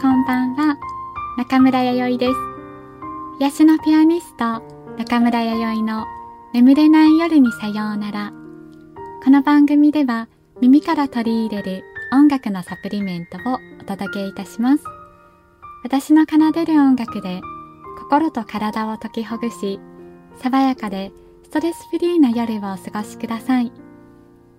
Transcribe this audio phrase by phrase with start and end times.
[0.00, 0.78] こんばんは、
[1.38, 2.38] 中村弥生です。
[3.40, 4.62] 癒しのピアニスト、
[4.96, 6.06] 中村弥生の
[6.54, 8.32] 眠れない夜にさようなら。
[9.24, 10.28] この番組では
[10.60, 14.84] 耳から取り入れる音楽のサプリメントをお届けいたします。
[15.82, 17.40] 私の奏でる音楽で
[17.98, 19.80] 心と体を解きほぐし、
[20.40, 21.10] 爽やかで
[21.42, 23.72] ストレスフリーな夜をお過ごしください。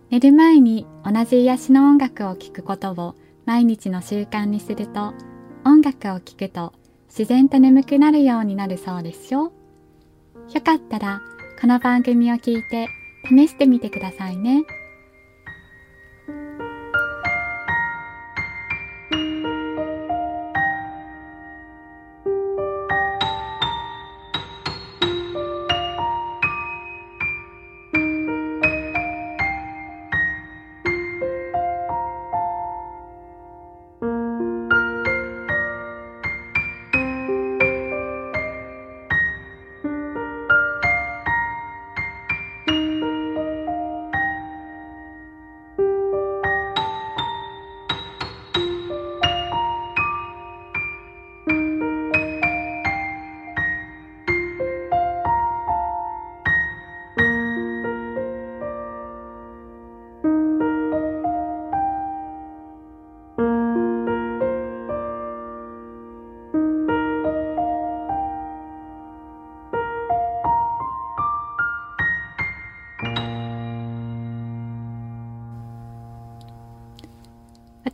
[0.09, 3.15] 寝る前に同じ癒しの音楽を聴くことを
[3.45, 5.13] 毎日の習慣にすると
[5.65, 6.73] 音楽を聴くと
[7.07, 9.51] 自然と眠くなるようになるそうですよ。
[10.53, 11.21] よかったら
[11.59, 12.87] この番組を聞いて
[13.27, 14.63] 試してみてくださいね。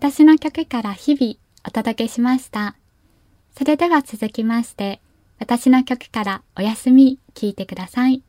[0.08, 1.34] 私の曲から日々
[1.68, 2.76] お届けしました。
[3.58, 5.02] それでは続きまして、
[5.40, 8.22] 私の曲からおやすみ聞いてください。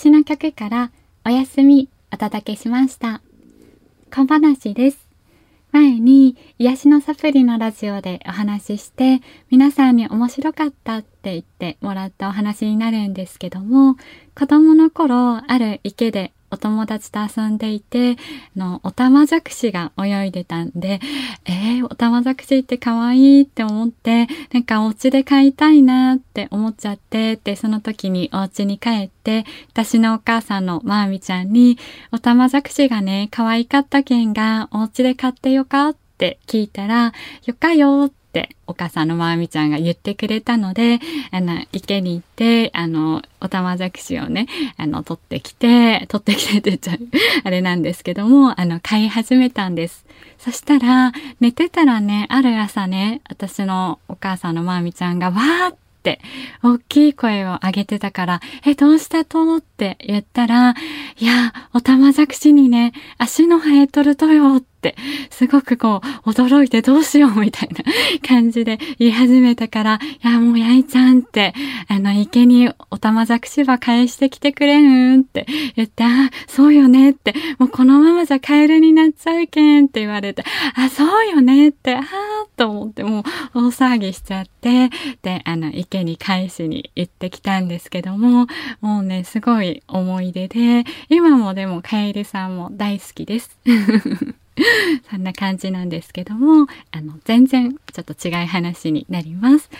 [0.00, 0.90] 私の曲から
[1.26, 3.20] お休みお届けしました。
[4.10, 5.06] 小話です。
[5.72, 9.20] 前に癒しのサプリのラジオでお話しして
[9.50, 13.96] 皆さんに面白かったって言ってもらったお話になるんですけども
[14.34, 18.16] 子供の頃ある池でお友達と遊んでいて、
[18.56, 21.00] の、おたまじゃくしが泳いでたんで、
[21.44, 31.78] えー、おたまじゃくしって可愛いって思って、なんかお家で飼いたいなって思っちゃって、で、その時にお家に帰って、私のお母さんのまーみちゃんに、
[32.12, 37.12] おたまじゃくしがね、可愛かったけんが、お家で飼ってよかって聞いたら、
[37.46, 41.00] よかよってってお母さんのまみちゃんが言ってくれたので、
[41.32, 44.46] あの、池に行って、あの、おたまじゃくしをね、
[44.76, 46.98] あの、取ってきて、取ってきてって言っちゃう、
[47.42, 50.06] あれなんですけども、あの、飼い始めたんです。
[50.38, 56.20] そしたら、寝てたらね、ある朝ね、私のお母さんのまみちゃんがわーって、
[56.62, 59.56] 大きい声を上げてたから、え、どうしたと？
[59.56, 60.70] って言ったら、
[61.18, 64.96] いや、おたまじゃくしにね、足の生えとるとよって、って
[65.30, 67.84] すごくこう、驚いてどうしようみたいな
[68.26, 71.52] 感じで言い始めたから、いや、もうやいちゃんって、
[71.88, 75.46] あの、池におたまじゃくしば返してきてくれんって
[75.76, 80.44] 言って、あ、そうよねって、もうこのままじゃカエルになっちゃうけんって言われて、
[80.74, 82.04] あ、そうよねって、あー
[82.56, 83.22] と思って、もう
[83.54, 84.90] 大騒ぎしちゃって、
[85.22, 88.46] で、あの、池に返しに行ってきたんですけども、
[88.80, 93.58] もうね、すごい思い出で、今もでもカエルさんも大好きです。
[95.10, 99.70] そんな感じなんですけども、あの、全然ちょっと違い話になります。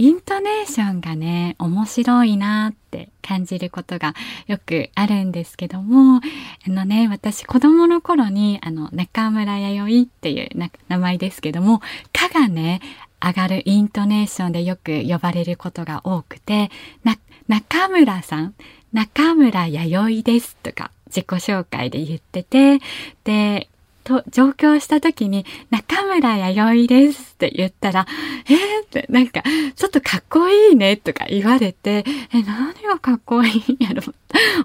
[0.00, 4.14] イントネーションがね、面白いなって感じることが
[4.46, 6.20] よくあるんですけども、
[6.66, 10.50] あのね、私子供の頃に、あの、中村弥生っていう
[10.88, 11.80] 名前ですけども、
[12.12, 12.80] かがね、
[13.20, 16.70] 上がるイントネーションでよく呼ばれることが多くて、
[17.02, 17.18] な、
[17.48, 18.54] 中村さん、
[18.92, 22.78] 中村弥生ですとか自己紹介で言ってて、
[23.24, 23.68] で、
[24.04, 28.06] と、上京した時に、中村弥生ですって言ったら、
[28.46, 29.42] えー、って、なんか、
[29.76, 34.02] ちょっとかっこいいねとか言われて、え、何がかっこいいんやろ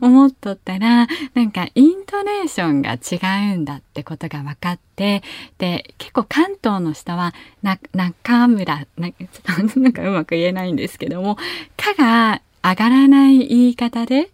[0.01, 5.23] 思っとったら、なんか、イントネーションが違うんだってことが分かって、
[5.57, 9.25] で、結構関東の人は、な、中村、なちょ
[9.65, 11.35] っとなんかうまく言えないんですけども、
[11.77, 14.29] かが上がらない言い方で、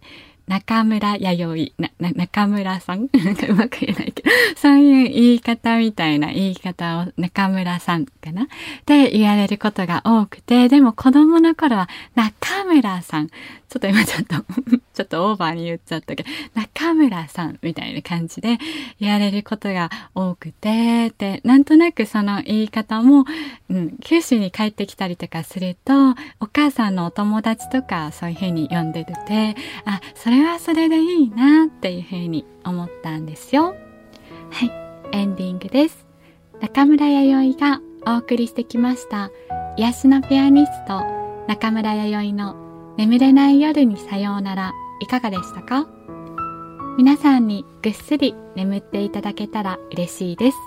[0.50, 3.08] 中村弥生、な、な、中村さん？
[3.24, 8.42] なんかうまく言えないけど、そういう言い方みたいな言い方を中村さんかな？
[8.42, 8.46] っ
[8.84, 13.30] て言われることが多くて、でも子供の頃は中村さん、
[13.70, 14.34] ちょっと今ちょっと
[14.94, 18.58] ちょっとオーバーに言っちゃったけど、中村さんみたいな感じで
[18.98, 23.24] 言われることが多くて、で、なんとなくその言い方も、
[23.70, 33.76] うん、九州に帰ってきたりとかすると、お母さんのお友達とかそういう風に呼んでるて、あ、それはそれでいいなっていう風に思ったんですよ。
[34.50, 34.72] はい、
[35.12, 36.06] エンディングです。
[36.60, 39.30] 中村弥生がお送りしてきました、
[39.76, 41.04] 癒しのピアニスト、
[41.46, 42.69] 中村弥生の
[43.00, 45.88] 眠れない夜にさようなら、いかがでしたか？
[46.98, 50.58] 皆さんにぐっすり眠っていただけたら嬉しいです。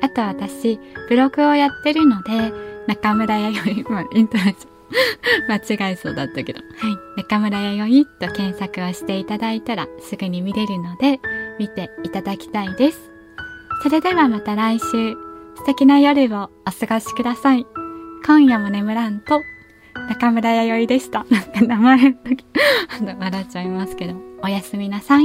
[0.00, 0.80] あと私、
[1.10, 2.50] ブログをやってるので、
[2.86, 7.20] 中村弥生、まあ、イントネーション間違えそうだったけど、はい。
[7.20, 11.20] 中村弥生と検索をしていただいたらすぐに見れるので、
[11.58, 13.10] 見ていただきたいです。
[13.82, 15.12] それではまた来週、
[15.56, 17.66] 素敵な夜をお過ごしください。
[18.24, 19.42] 今夜も眠らんと、
[20.08, 21.24] 中村弥生でした。
[21.30, 22.44] なんか名前の時、
[23.18, 25.24] 笑っちゃいますけど、おやすみなさい。